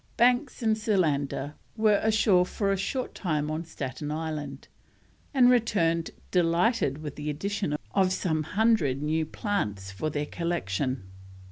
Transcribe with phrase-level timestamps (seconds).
[0.17, 4.67] Banks and Solander were ashore for a short time on Staten Island,
[5.31, 11.03] and returned delighted with the addition of some hundred new plants for their collection.